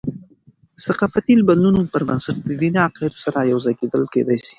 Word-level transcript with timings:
د 0.75 0.77
ثقافتي 0.87 1.33
بدلونونو 1.49 1.89
پربنسټ، 1.93 2.37
د 2.43 2.49
دیني 2.61 2.79
عقاید 2.87 3.13
سره 3.23 3.39
یوځای 3.51 3.73
کیدل 3.81 4.03
کېدي 4.13 4.37
سي. 4.43 4.49